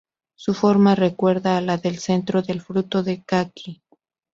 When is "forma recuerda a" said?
0.55-1.61